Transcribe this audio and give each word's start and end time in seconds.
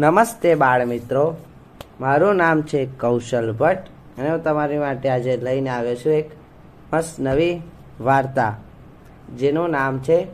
નમસ્તે 0.00 0.54
બાળ 0.54 0.86
મિત્રો 0.86 1.36
મારું 2.00 2.36
નામ 2.36 2.62
છે 2.62 2.86
કૌશલ 2.86 3.52
ભટ્ટ 3.52 4.18
અને 4.18 4.30
હું 4.30 4.42
તમારી 4.42 4.78
માટે 4.78 5.08
આજે 5.08 5.36
લઈને 5.36 5.70
આવ્યો 5.70 5.94
છું 5.94 6.12
એક 6.12 6.30
મસ્ત 6.92 7.16
નવી 7.20 7.62
વાર્તા, 8.00 8.56
જેનું 9.38 9.70
નામ 9.70 9.98
છે 9.98 10.26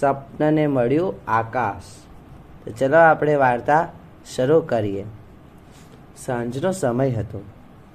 સપનને 0.00 0.66
મળ્યું 0.66 1.14
આકાશ. 1.28 1.82
તો 2.64 2.72
ચલો 2.72 2.96
આપણે 2.96 3.34
વાર્તા 3.34 3.88
શરૂ 4.34 4.60
કરીએ. 4.60 5.04
સાંજનો 6.26 6.72
સમય 6.72 7.10
હતો. 7.10 7.42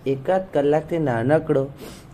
એકાદ 0.06 0.44
કલાકથી 0.54 0.98
નાનકડો 1.00 1.68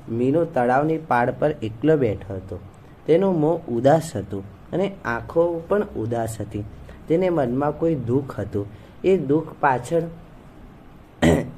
મીનુ 0.09 0.45
તળાવની 0.45 0.97
પાડ 0.97 1.33
પર 1.39 1.51
એકલો 1.63 1.97
બેઠો 1.97 2.33
હતો. 2.33 2.59
તેનું 3.05 3.39
મોં 3.39 3.65
ઉદાસ 3.67 4.15
હતું 4.15 4.43
અને 4.71 4.91
આંખો 5.05 5.61
પણ 5.67 5.83
ઉદાસ 5.95 6.37
હતી. 6.39 6.63
તેને 7.07 7.29
મનમાં 7.29 7.71
કોઈ 7.71 7.95
દુઃખ 7.95 8.39
હતું. 8.39 8.84
એ 9.05 9.17
દુઃખ 9.29 9.51
પાછળ, 9.59 10.05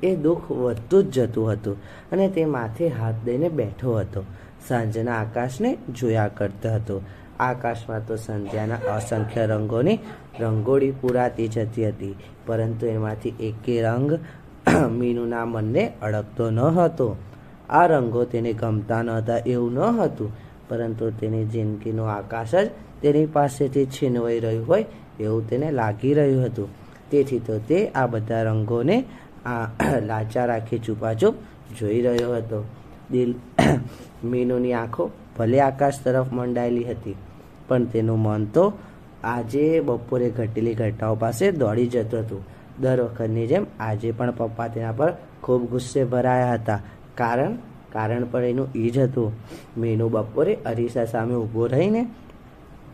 એ 0.03 0.11
દુઃખ 0.15 0.47
વધતું 0.53 1.11
જ 1.11 1.15
જતું 1.19 1.51
હતું 1.51 1.77
અને 2.11 2.25
તે 2.29 2.45
માથે 2.45 2.89
હાથ 2.89 3.19
દઈને 3.25 3.49
બેઠો 3.49 3.99
હતો. 3.99 4.23
સાંજના 4.67 5.19
આકાશને 5.19 5.69
જોયા 5.91 6.27
કરતો 6.29 6.69
હતો. 6.69 6.95
આકાશમાં 7.39 8.05
તો 8.05 8.15
સંધ્યાના 8.17 8.95
અસંખ્ય 8.95 9.45
રંગોની 9.45 9.99
રંગોળી 10.39 10.91
પૂરાતી 10.91 11.47
જતી 11.47 11.85
હતી, 11.85 12.15
પરંતુ 12.45 12.85
એમાંથી 12.85 13.35
એકે 13.39 13.75
રંગ 13.83 14.11
મીનુના 14.99 15.45
મનને 15.45 15.83
અડકતો 16.01 16.51
ન 16.51 16.59
હતો. 16.77 17.07
આ 17.69 17.87
રંગો 17.87 18.25
તેને 18.25 18.51
ગમતા 18.53 19.01
ન 19.03 19.09
હતા 19.09 19.39
એવું 19.45 19.73
ન 19.73 20.01
હતું, 20.01 20.31
પરંતુ 20.69 21.11
તેની 21.11 21.45
જિંદગીનો 21.45 22.03
આકાશ 22.07 22.55
જ 22.55 22.67
તેની 23.01 23.27
પાસેથી 23.27 23.85
છીનવાઈ 23.85 24.39
રહ્યું 24.39 24.67
હોય 24.67 24.85
એવું 25.19 25.47
તેને 25.49 25.71
લાગી 25.71 26.13
રહ્યું 26.13 26.45
હતું. 26.45 26.69
તેથી 27.11 27.39
તો 27.39 27.59
તે 27.59 27.79
આ 27.91 28.07
બધા 28.07 28.43
રંગોને 28.43 28.97
આ 29.45 29.67
લાચા 30.09 30.45
રાખી 30.45 30.79
છુપાછુપ 30.79 31.35
જોઈ 31.79 32.01
રહ્યો 32.01 32.35
હતો. 32.35 32.59
દિલ 33.11 33.31
મીનુની 34.31 34.73
આંખો 34.73 35.11
ભલે 35.37 35.61
આકાશ 35.61 35.99
તરફ 36.03 36.31
મંડાયેલી 36.31 36.83
હતી, 36.83 37.15
પણ 37.67 37.85
તેનું 37.85 38.19
મન 38.19 38.45
તો 38.45 38.73
આજે 39.23 39.79
બપોરે 39.79 40.29
ઘટેલી 40.29 40.73
ઘટનાઓ 40.73 41.15
પાસે 41.15 41.51
દોડી 41.51 41.87
જતું 41.87 42.19
હતું. 42.19 42.43
દર 42.81 43.01
વખતની 43.01 43.47
જેમ 43.47 43.65
આજે 43.79 44.11
પણ 44.11 44.31
પપ્પા 44.31 44.67
તેના 44.67 44.91
પર 44.91 45.13
ખૂબ 45.43 45.69
ગુસ્સે 45.69 46.03
ભરાયા 46.03 46.53
હતા. 46.53 46.79
કારણ 47.15 47.57
કારણ 47.93 48.23
પણ 48.23 48.43
એનું 48.43 48.69
એ 48.75 48.89
જ 48.89 48.99
હતું. 48.99 49.31
મીનુ 49.77 50.09
બપોરે 50.09 50.53
અરીસા 50.65 51.05
સામે 51.05 51.35
ઊભો 51.35 51.67
રહીને 51.67 52.01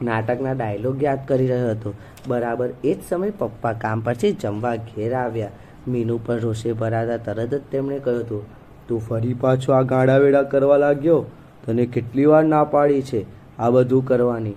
નાટકના 0.01 0.53
ડાયલોગ 0.53 1.03
યાદ 1.03 1.27
કરી 1.27 1.47
રહ્યો 1.47 1.69
હતો. 1.69 1.93
બરાબર 2.27 2.69
એ 2.83 2.93
જ 2.93 2.99
સમયે 3.09 3.33
પપ્પા 3.39 3.73
કામ 3.73 4.01
પરથી 4.01 4.31
જમવા 4.31 4.75
ઘેર 4.75 5.13
આવ્યા. 5.13 5.49
મીનુ 5.87 6.19
પર 6.25 6.39
રોષે 6.39 6.73
ભરાતા 6.73 7.17
તરત 7.17 7.53
જ 7.53 7.61
તેમણે 7.71 7.99
કહ્યું 7.99 8.21
હતું, 8.21 8.43
તું 8.87 8.99
ફરી 8.99 9.33
પાછો 9.33 9.73
આ 9.73 9.81
ગાડાવેડા 9.81 10.43
કરવા 10.43 10.77
લાગ્યો? 10.77 11.21
તને 11.65 11.85
કેટલી 11.85 12.25
વાર 12.25 12.43
ના 12.43 12.63
પાડી 12.63 13.01
છે 13.01 13.25
આ 13.59 13.69
બધું 13.69 14.05
કરવાની? 14.05 14.55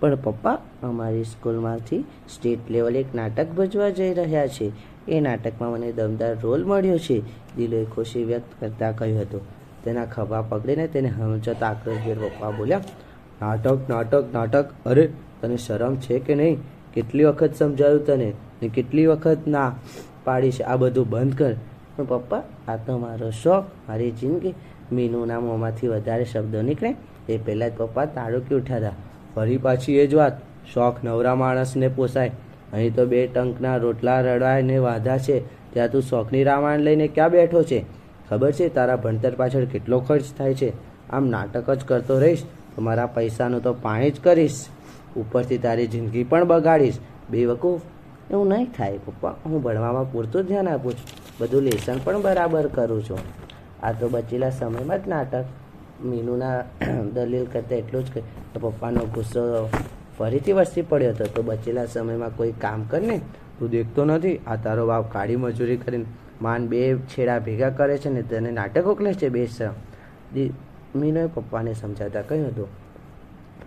પણ 0.00 0.14
પપ્પા, 0.14 0.58
અમારી 0.82 1.24
સ્કૂલમાંથી 1.24 2.04
સ્ટેટ 2.34 2.70
લેવલે 2.70 2.98
એક 3.00 3.14
નાટક 3.14 3.48
ભજવા 3.56 3.90
જઈ 3.90 4.14
રહ્યા 4.14 4.46
છે. 4.46 4.72
એ 5.08 5.20
નાટકમાં 5.20 5.70
મને 5.70 5.92
દમદાર 5.92 6.36
રોલ 6.42 6.64
મળ્યો 6.64 6.98
છે, 6.98 7.22
દિલોએ 7.56 7.84
ખુશી 7.84 8.24
વ્યક્ત 8.24 8.60
કરતા 8.60 8.92
કહ્યું 8.92 9.20
હતું. 9.20 9.40
તેના 9.84 10.04
ખભા 10.04 10.42
પકડીને 10.42 10.86
તેને 10.86 11.08
હમચત 11.08 11.62
આક્રોશભેર 11.62 12.18
પપ્પા 12.18 12.50
બોલ્યા 12.50 12.80
નાટક 13.44 13.78
નાટક 13.90 14.24
નાટક. 14.32 14.70
અરે, 14.86 15.10
તને 15.40 15.56
શરમ 15.56 15.96
છે 15.96 16.18
કે 16.18 16.34
નહીં? 16.34 16.58
કેટલી 16.94 17.24
વખત 17.24 17.54
સમજાયું 17.54 18.06
તને 18.06 18.32
ને 18.62 18.68
કેટલી 18.68 19.06
વખત 19.06 19.38
ના? 19.46 19.74
પાડીશ, 20.24 20.62
આ 20.62 20.76
બધું 20.76 21.10
બંધ 21.10 21.38
કર. 21.38 21.54
પણ 21.96 22.04
પપ્પા, 22.04 22.42
આ 22.68 22.76
તો 22.76 22.98
મારો 22.98 23.30
શોખ, 23.30 23.64
મારી 23.88 24.10
જિંદગી. 24.10 24.54
મીનુના 24.92 25.40
મોંમાંથી 25.40 25.88
વધારે 25.88 26.24
શબ્દો 26.24 26.62
નીકળે. 26.62 26.94
એ 27.28 27.38
પહેલાં 27.38 27.70
જ 27.70 27.72
પપ્પા 27.76 28.04
તાળુકી 28.04 28.54
ઉઠ્યા 28.54 28.76
હતા 28.76 28.90
ફરી 29.34 29.56
પાછી 29.56 29.98
એ 29.98 30.06
જ 30.06 30.14
વાત. 30.14 30.38
શોખ 30.74 31.04
નવરા 31.04 31.34
માણસને 31.34 31.88
પોસાય. 31.88 32.30
અહીં 32.72 32.94
તો 32.94 33.06
બે 33.06 33.26
ટંકના 33.26 33.76
રોટલા 33.76 34.20
રડાય 34.20 34.62
ને 34.62 34.78
વાધા 34.78 35.18
છે. 35.18 35.40
ત્યાં 35.72 35.90
તું 35.90 36.02
શોખની 36.02 36.44
રામાયણ 36.44 36.80
લઈને 36.80 37.08
ક્યાં 37.08 37.30
બેઠો 37.30 37.62
છે? 37.62 37.84
ખબર 38.30 38.52
છે 38.52 38.68
તારા 38.68 38.96
ભણતર 38.96 39.30
પાછળ 39.30 39.64
કેટલો 39.64 40.00
ખર્ચ 40.00 40.24
થાય 40.38 40.54
છે? 40.54 40.72
આમ 41.10 41.26
નાટક 41.26 41.70
જ 41.70 41.84
કરતો 41.84 42.18
રહીશ. 42.18 42.42
તો 42.76 42.82
મારા 42.82 43.06
પૈસાનું 43.06 43.62
તો 43.62 43.72
પાણી 43.72 44.10
જ 44.10 44.20
કરીશ. 44.20 44.66
ઉપરથી 45.16 45.58
તારી 45.58 45.86
જિંદગી 45.86 46.24
પણ 46.24 46.44
બગાડીશ. 46.44 46.98
બેવકૂફ, 47.30 47.80
એવું 48.30 48.48
નહીં 48.48 48.70
થાય. 48.76 48.98
પપ્પા, 48.98 49.34
હું 49.46 49.62
ભણવામાં 49.62 50.12
પૂરતું 50.12 50.42
ધ્યાન 50.42 50.68
આપું 50.68 50.92
છું. 50.92 51.06
બધું 51.38 51.62
લેસન 51.62 51.98
પણ 52.04 52.22
બરાબર 52.22 52.66
કરું 52.66 53.04
છું. 53.04 53.18
આ 53.82 53.92
તો 53.92 54.08
બચેલા 54.08 54.50
સમયમાં 54.50 55.04
જ 55.04 55.08
નાટક. 55.08 55.44
મીનુના 56.04 56.64
દલીલ 57.14 57.46
કરતાં 57.52 57.78
એટલું 57.78 58.04
જ 58.06 58.10
કે 58.10 58.22
પપ્પાનો 58.54 59.00
ગુસ્સો 59.00 59.68
ફરીથી 60.18 60.52
વસ્તી 60.52 60.82
પડ્યો 60.82 61.10
હતો. 61.10 61.24
તો 61.24 61.42
બચેલા 61.42 61.86
સમયમાં 61.86 62.36
કોઈ 62.36 62.52
કામ 62.52 62.82
કર 62.82 63.00
ને 63.00 63.20
તું 63.58 63.70
દેખતો 63.70 64.04
નથી. 64.04 64.40
આ 64.46 64.56
તારો 64.56 64.86
બાપ 64.86 65.12
કાળી 65.12 65.36
મજૂરી 65.36 65.76
કરીને. 65.76 66.04
માન 66.42 66.68
બે 66.68 66.96
છેડા 66.96 67.38
ભેગા 67.38 67.70
કરે 67.70 67.98
છે 67.98 68.10
ને 68.10 68.22
તને 68.22 68.50
નાટક 68.50 68.86
ઓકલે 68.86 69.14
છે 69.14 69.28
બે 69.28 69.46
મીનુએ 70.94 71.26
પપ્પાને 71.26 71.74
સમજાવતા 71.74 72.22
કહ્યું 72.22 72.48
હતું, 72.48 72.68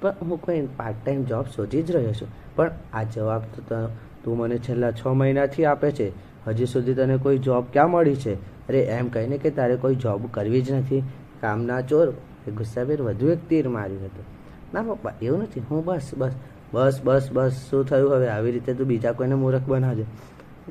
પણ 0.02 0.14
હું 0.22 0.42
કોઈ 0.42 0.68
પાર્ટ 0.78 1.06
ટાઈમ 1.06 1.24
જોબ 1.24 1.46
શોધી 1.56 1.84
જ 1.84 1.92
રહ્યો 1.92 2.14
છું. 2.14 2.28
પણ 2.56 2.72
આ 2.94 3.04
જવાબ 3.04 3.42
તો 3.42 3.88
તું 4.24 4.38
મને 4.38 4.58
છેલ્લા 4.58 4.92
છ 4.92 5.08
મહિનાથી 5.08 5.66
આપે 5.66 5.92
છે. 5.92 6.12
હજી 6.48 6.66
સુધી 6.66 6.94
તને 6.94 7.18
કોઈ 7.18 7.38
જોબ 7.38 7.66
ક્યાં 7.74 7.92
મળી 7.92 8.16
છે? 8.16 8.34
અરે, 8.70 8.80
એમ 8.80 9.08
કહીને 9.08 9.38
કે 9.38 9.50
તારે 9.50 9.76
કોઈ 9.76 9.96
જોબ 9.96 10.28
કરવી 10.32 10.62
જ 10.62 10.72
નથી. 10.72 11.04
કામના 11.42 11.82
ચોર. 11.82 12.14
એ 12.48 12.52
ગુસ્સાભેર 12.52 13.02
વધુ 13.02 13.30
એક 13.30 13.48
તીર 13.50 13.68
માર્યું 13.68 14.06
હતું. 14.06 14.26
ના, 14.74 14.82
પપ્પા, 14.82 15.12
એવું 15.22 15.40
નથી. 15.40 15.60
હું 15.60 15.86
બસ 15.86 16.12
બસ 16.18 16.32
બસ 16.74 17.02
બસ 17.04 17.30
બસ, 17.34 17.52
શું 17.70 17.86
થયું 17.86 18.12
હવે? 18.12 18.28
આવી 18.28 18.52
રીતે 18.52 18.74
તું 18.74 18.88
બીજા 18.88 19.12
કોઈને 19.12 19.36
મૂર્ખ 19.36 19.68
બનાવજે. 19.68 20.06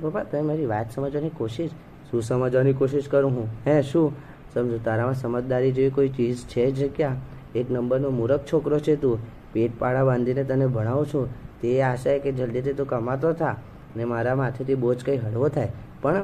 પપ્પા 0.03 0.23
તમે 0.23 0.41
મારી 0.41 0.67
વાત 0.67 0.93
સમજવાની 0.95 1.29
કોશિશ, 1.29 1.71
શું 2.11 2.23
સમજવાની 2.23 2.73
કોશિશ 2.73 3.09
કરું 3.09 3.31
હું? 3.31 3.49
હે, 3.67 3.83
શું? 3.83 4.13
સમજો, 4.57 4.79
તારામાં 4.79 5.15
સમજદારી 5.15 5.73
જેવી 5.73 5.91
કોઈ 5.91 6.09
ચીજ 6.09 6.37
છે 6.37 6.71
જ 6.71 6.97
ક્યાં? 6.97 7.17
એક 7.55 7.71
નંબરનો 7.71 8.11
મૂરખ 8.11 8.41
છોકરો 8.53 8.79
છે 8.79 8.97
તું. 8.97 9.19
પેટ 9.53 9.79
પાડા 9.79 10.05
બાંધીને 10.05 10.45
તને 10.45 10.67
ભણાવું 10.67 11.07
છું. 11.07 11.29
તે 11.61 11.83
આશા 11.83 12.19
કે 12.19 12.33
જલ્દીથી 12.33 12.73
તું 12.73 12.87
કમાતો 12.87 13.33
થા 13.33 13.57
ને 13.97 14.05
મારા 14.05 14.35
માથેથી 14.35 14.75
બોજ 14.75 15.05
કંઈ 15.05 15.17
હળવો 15.17 15.49
થાય. 15.49 15.73
પણ, 16.03 16.23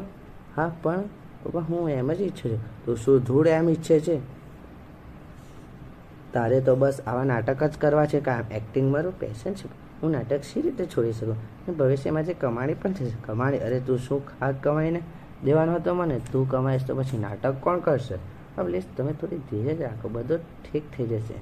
હા, 0.56 0.72
પણ 0.82 1.02
પપ્પા 1.42 1.60
હું 1.60 1.90
એમ 1.90 2.12
જ 2.12 2.20
ઈચ્છું 2.20 2.52
છું. 2.52 2.84
તું 2.84 2.96
શું 2.96 3.20
ધૂળ 3.20 3.48
એમ 3.48 3.68
ઈચ્છે 3.68 4.00
છે? 4.00 4.20
તારે 6.32 6.60
તો 6.60 6.76
બસ 6.76 7.00
આવા 7.06 7.24
નાટક 7.24 7.64
જ 7.64 7.78
કરવા 7.78 8.06
છે 8.06 8.20
કામ. 8.20 8.52
એક્ટિંગ 8.52 8.92
મારું 8.92 9.18
પેશન 9.18 9.52
છે. 9.52 9.68
હું 10.02 10.10
નાટક 10.10 10.40
સી 10.44 10.60
રીતે 10.60 10.86
છોડી 10.86 11.12
શકું? 11.12 11.36
ભવિષ્યમાં 11.76 12.24
જે 12.24 12.34
કમાણી 12.34 12.74
પણ 12.74 12.92
થશે. 12.92 13.12
કમાણી, 13.26 13.58
અરે 13.58 13.80
તું 13.80 13.98
શું 13.98 14.26
ખાક 14.26 14.54
કમાઈને? 14.62 15.02
દેવાનો 15.44 15.74
હતો 15.74 15.94
મને, 15.94 16.20
તું 16.32 16.50
કમાઈશ 16.50 16.86
તો 16.86 16.94
પછી 16.94 17.18
નાટક 17.18 17.54
કોણ 17.60 17.78
કરશે? 17.78 18.16
પ્લીઝ 18.62 18.84
તમે 18.96 19.12
થોડી 19.12 19.36
ધીરજ 19.36 19.80
રાખો, 19.80 20.08
બધું 20.08 20.38
ઠીક 20.38 20.82
થઈ 20.96 21.06
જશે. 21.06 21.34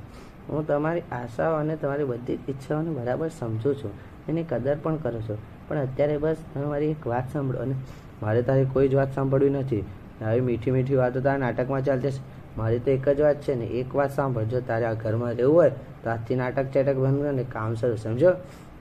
હું 0.49 0.67
તમારી 0.67 1.03
આશાઓ 1.13 1.55
અને 1.55 1.77
તમારી 1.77 2.05
બધી 2.05 2.37
જ 2.37 2.41
ઈચ્છાઓને 2.49 2.91
બરાબર 2.91 3.29
સમજું 3.29 3.75
છું, 3.75 3.93
એની 4.29 4.43
કદર 4.43 4.77
પણ 4.83 4.97
કરું 4.97 5.23
છું. 5.23 5.39
પણ 5.69 5.79
અત્યારે 5.79 6.19
બસ 6.19 6.37
તમે 6.55 6.67
મારી 6.67 6.91
એક 6.91 7.07
વાત 7.07 7.33
સાંભળો 7.33 7.59
અને 7.59 7.75
મારે 8.23 8.43
તારી 8.43 8.65
કોઈ 8.65 8.89
જ 8.89 8.95
વાત 8.95 9.15
સાંભળવી 9.15 9.51
નથી. 9.51 9.85
આવી 10.27 10.41
મીઠી 10.41 10.71
મીઠી 10.71 10.95
વાતો 10.95 11.21
તારા 11.21 11.37
નાટકમાં 11.37 11.85
ચાલતી 11.85 12.11
છે 12.11 12.57
મારી 12.59 12.79
તો 12.79 12.91
એક 12.91 13.09
જ 13.09 13.21
વાત 13.21 13.37
છે 13.37 13.55
ને, 13.55 13.65
એક 13.65 13.95
વાત 13.95 14.17
સાંભળ. 14.17 14.45
જો 14.45 14.61
તારે 14.61 14.85
આ 14.85 14.95
ઘરમાં 14.95 15.35
રહેવું 15.35 15.57
હોય, 15.57 15.71
તો 16.05 16.11
આજથી 16.11 16.37
નાટક 16.37 16.73
ચાટક 16.73 16.97
બંધ 16.97 17.23
કર 17.23 17.43
કામ 17.53 17.75
શરૂ, 17.75 17.97
સમજો? 17.97 18.33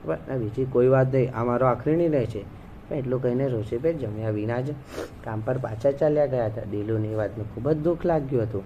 પણ 0.04 0.38
બીજી 0.38 0.64
કોઈ 0.64 0.88
વાત 0.88 1.14
નહીં. 1.14 1.34
આ 1.34 1.44
મારો 1.44 1.66
આખરી 1.66 1.96
નિર્ણય 1.96 2.26
છે. 2.26 2.42
એટલું 2.94 3.22
કહીને 3.22 3.48
રોશીભાઈ 3.48 3.94
જમ્યા 3.94 4.30
વિના 4.30 4.60
જ 4.60 4.70
કામ 5.24 5.40
પર 5.40 5.58
પાછા 5.58 5.90
ચાલ્યા 5.90 6.26
ગયા 6.26 6.46
હતા. 6.46 6.62
દિલુની 6.70 7.14
વાતનું 7.14 7.54
ખૂબ 7.54 7.70
જ 7.70 7.76
દુઃખ 7.76 8.06
લાગ્યું 8.06 8.42
હતું. 8.42 8.62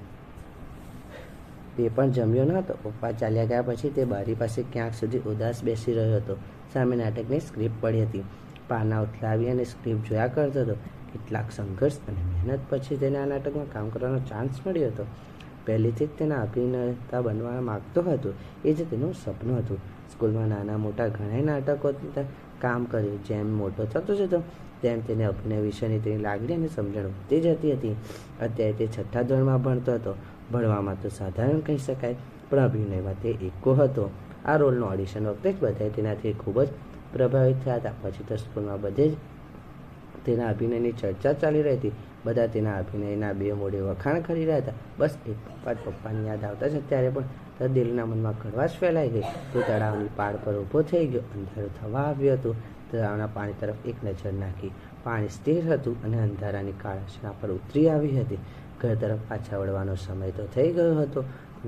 તે 1.77 1.89
પણ 1.89 2.11
જમ્યો 2.11 2.45
ન 2.45 2.53
હતો. 2.53 2.75
પપ્પા 2.83 3.13
ચાલ્યા 3.13 3.45
ગયા 3.45 3.63
પછી 3.63 3.91
તે 3.91 4.05
બારી 4.05 4.35
પાસે 4.35 4.65
ક્યાંક 4.73 4.93
સુધી 4.93 5.19
ઉદાસ 5.19 5.65
બેસી 5.65 5.93
રહ્યો 5.93 6.17
હતો. 6.17 6.37
સામે 6.73 6.97
નાટકની 6.97 7.41
સ્ક્રિપ્ટ 7.41 7.75
પડી 7.81 8.03
હતી. 8.03 8.25
પાના 8.69 9.01
ઉથલાવી 9.01 9.51
અને 9.51 9.65
સ્ક્રિપ્ટ 9.65 10.09
જોયા 10.09 10.27
કરતો 10.27 10.61
હતો. 10.61 10.75
કેટલાક 11.13 11.45
સંઘર્ષ 11.53 11.97
અને 12.09 12.17
મહેનત 12.17 12.61
પછી 12.69 12.97
તેને 12.97 13.19
આ 13.19 13.27
નાટકમાં 13.27 13.73
કામ 13.73 13.89
કરવાનો 13.89 14.19
ચાન્સ 14.19 14.67
મળ્યો 14.67 14.87
હતો. 14.87 15.07
પહેલેથી 15.67 16.07
જ 16.07 16.09
તેના 16.19 16.43
અભિનેતા 16.43 17.21
બનવા 17.21 17.61
માગતો 17.61 18.03
હતો. 18.03 18.33
એ 18.65 18.73
જ 18.73 18.91
તેનું 18.91 19.15
સપનું 19.15 19.59
હતું. 19.59 19.79
સ્કૂલમાં 20.13 20.49
નાના 20.49 20.77
મોટા 20.77 21.09
ઘણા 21.09 21.45
નાટકો 21.45 21.93
કામ 22.65 22.85
કર્યું, 22.85 23.25
જેમ 23.25 23.51
મોટો 23.59 23.85
થતો 23.85 24.17
જતો, 24.17 24.41
તેમ 24.83 25.01
તેને 25.01 25.25
અભિનય 25.25 25.61
વિશેની 25.61 26.01
તેની 26.07 26.23
લાગણી 26.23 26.55
અને 26.55 26.69
સમજણ 26.77 27.09
વધતી 27.09 27.41
જતી 27.41 27.73
હતી. 27.73 27.95
અત્યારે 28.43 28.73
તે 28.73 28.87
છઠ્ઠા 28.87 29.23
ધોરણમાં 29.23 29.63
ભણતો 29.63 29.95
હતો. 29.95 30.15
ભણવામાં 30.53 31.03
તો 31.03 31.09
સાધારણ 31.09 31.61
કહી 31.61 31.79
શકાય, 31.79 32.17
પણ 32.51 32.65
અભિનયમાં 32.65 33.23
તે 33.23 33.31
એકો 33.43 33.75
હતો. 33.75 34.11
આ 34.45 34.57
રોલનું 34.57 34.89
ઓડિશન 34.93 35.27
વખતે 35.27 35.53
જ 35.53 35.61
બધાએ 35.61 35.89
તેનાથી 35.89 36.33
ખૂબ 36.33 36.63
જ 36.63 36.69
પ્રભાવિત 37.13 37.63
થયા 37.65 37.77
હતા. 37.77 37.95
પછી 38.03 38.29
તો 38.29 38.37
સ્કૂલમાં 38.37 38.81
બધે 38.81 39.09
જ 39.09 39.17
તેના 40.25 40.49
અભિનયની 40.49 40.93
ચર્ચા 40.93 41.33
ચાલી 41.33 41.63
રહી 41.63 41.77
હતી. 41.77 41.93
બધા 42.25 42.47
તેના 42.47 42.79
અભિનયના 42.79 43.33
બે 43.33 43.53
મોઢે 43.53 43.81
વખાણ 43.81 44.21
કરી 44.21 44.41
રહ્યા 44.41 44.57
હતા. 44.57 44.73
બસ 44.99 45.19
એક 45.27 45.33
પપ્પા 45.33 45.73
જ 45.73 45.77
પપ્પાની 45.85 46.27
યાદ 46.27 46.45
આવતા 46.45 46.69
છે 46.69 46.89
ત્યારે 46.89 47.09
પણ 47.09 47.25
દિલના 47.67 48.07
મનમાં 48.07 48.43
કડવાશ 48.43 48.71
ફેલાઈ 48.81 49.09
ગઈ. 49.09 49.21
તો 49.53 49.61
તળાવની 49.61 50.09
પાળ 50.17 50.37
પર 50.45 50.55
ઊભો 50.59 50.83
થઈ 50.83 51.07
ગયો. 51.07 51.21
અંધારું 51.21 51.81
થવા 51.81 52.01
આવ્યું 52.01 52.35
હતું. 52.35 52.57
તળાવના 52.93 53.27
પાણી 53.27 53.53
તરફ 53.61 53.87
એક 53.87 53.95
નજર 54.05 54.33
નાખી. 54.33 54.71
પાણી 55.05 55.29
સ્થિર 55.29 55.65
હતું 55.65 56.05
અને 56.05 56.23
અંધારાની 56.23 56.73
કાળાશના 56.73 57.33
પર 57.41 57.51
ઉતરી 57.51 57.89
આવી 57.89 58.21
હતી. 58.21 58.39
ઘર 58.81 58.95
તરફ 58.95 59.19
પાછા 59.29 59.59
વળવાનો 59.59 59.95
સમય 59.95 60.31
તો 60.31 60.47
થઈ 60.47 60.73
ગયો 60.73 60.99
હતો. 61.01 61.25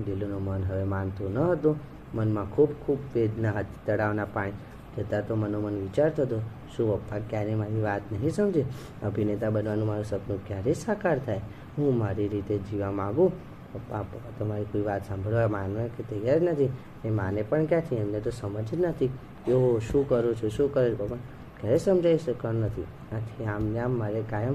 દિલનું 0.06 0.44
મન 0.44 0.62
હવે 0.68 0.84
માનતું 0.84 1.32
ન 1.34 1.38
હતું. 1.38 1.76
મનમાં 2.14 2.50
ખૂબ 2.50 2.72
ખૂબ 2.72 2.98
વેદના 3.14 3.52
હતી. 3.52 3.86
તળાવના 3.86 4.24
પાણી 4.24 4.52
જતાં 4.98 5.26
તો 5.26 5.34
મનોમન 5.34 5.72
વિચારતો 5.72 6.22
હતો, 6.22 6.40
શું 6.76 7.06
પપ્પા 7.06 7.18
ક્યારે 7.18 7.54
મારી 7.54 7.82
વાત 7.82 8.02
નહીં 8.12 8.30
સમજે? 8.30 8.64
અભિનેતા 9.02 9.50
બનવાનું 9.50 9.86
મારું 9.86 10.04
સપનું 10.04 10.46
ક્યારે 10.46 10.74
સાકાર 10.74 11.18
થાય? 11.18 11.40
હું 11.78 11.98
મારી 11.98 12.28
રીતે 12.28 12.58
જીવા 12.58 12.90
માગું? 12.90 13.32
પપ્પા 13.72 14.02
પપ્પા, 14.02 14.30
તમારી 14.38 14.64
કોઈ 14.64 14.82
વાત 14.82 15.08
સાંભળવા 15.08 15.48
માનવા 15.48 15.86
કે 15.86 16.02
તૈયાર 16.02 16.42
નથી? 16.42 16.68
એ 17.04 17.10
માને 17.10 17.42
પણ 17.42 17.64
ક્યાંથી? 17.64 17.96
એમને 17.96 18.20
તો 18.20 18.30
સમજ 18.30 18.64
જ 18.64 18.80
નથી. 18.80 19.06
કે 19.46 19.52
હું 19.52 19.80
શું 19.80 20.08
કરું 20.08 20.36
છું? 20.36 20.50
શું 20.50 20.74
કરું 20.74 20.98
પપ્પા? 20.98 21.16
ક્યારે 21.60 21.78
સમજાવી 21.78 22.18
શકવા 22.18 22.52
નથી. 22.52 22.82
આથી 23.12 23.44
આમ 23.44 23.64
ને 23.64 23.78
આમ 23.78 23.90
મારે 23.90 24.22
કાયમ 24.30 24.54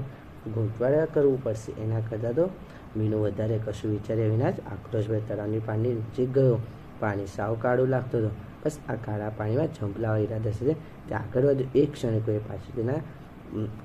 ગૂંચવાડા 0.54 1.04
કરવું 1.04 1.44
પડશે. 1.44 1.82
એના 1.82 2.00
કરતાં 2.00 2.34
તો 2.34 2.48
મીનુ 2.96 3.18
વધારે 3.18 3.60
કશું 3.64 3.90
વિચાર્યા 3.90 4.26
વિના 4.26 4.50
જ 4.50 4.54
આક્રોશભાઈ 4.60 5.20
તળાવની 5.28 5.58
પાણી 5.58 5.92
નજીક 5.92 6.34
ગયો. 6.34 6.58
પાણી 7.00 7.26
સાવ 7.26 7.54
કાળું 7.54 7.88
લાગતું 7.88 8.20
હતું. 8.20 8.51
બસ 8.64 8.78
આ 8.88 8.94
કાળા 8.94 9.28
પાણીમાં 9.28 9.66
ઝંપલાવા 9.66 10.16
ઈરાદા 10.16 10.50
સાથે 10.50 10.74
તે 11.08 11.14
આગળ 11.14 11.44
વધ્યો 11.44 11.68
એક 11.74 11.92
ક્ષણે 11.92 12.20
કોઈ 12.20 12.38
પાછી 12.38 12.72
તેના 12.76 12.92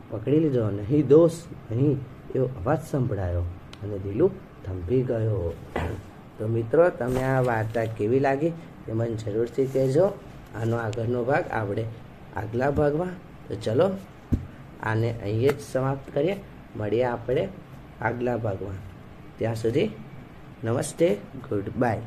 પકડી 0.09 0.39
લીધો 0.39 0.69
નહીં, 0.69 1.07
દોષ 1.07 1.31
નહીં, 1.71 1.97
એવો 2.35 2.45
અવાજ 2.45 2.79
સંભળાયો 2.91 3.41
અને 3.83 3.97
દિલું 3.97 4.31
થંભી 4.63 5.01
ગયો. 5.01 5.53
તો 6.38 6.47
મિત્રો, 6.47 6.89
તમને 6.89 7.24
આ 7.24 7.41
વાર્તા 7.41 7.85
કેવી 7.85 8.19
લાગી 8.19 8.50
તે 8.85 8.94
મને 8.94 9.13
જરૂરથી 9.13 9.65
કહેજો. 9.65 10.06
આનો 10.62 10.77
આગળનો 10.77 11.23
ભાગ 11.23 11.45
આપણે 11.51 11.85
આગલા 12.35 12.71
ભાગમાં. 12.71 13.07
તો 13.47 13.56
ચલો, 13.56 13.91
આને 14.83 15.15
અહીંયા 15.23 15.51
જ 15.51 15.62
સમાપ્ત 15.73 16.13
કરીએ. 16.13 16.35
મળીએ 16.75 17.03
આપણે 17.03 17.47
આગલા 18.01 18.38
ભાગમાં. 18.38 18.75
ત્યાં 19.38 19.56
સુધી 19.56 19.91
નમસ્તે, 20.63 21.15
ગુડ 21.50 21.63
બાય. 21.80 22.01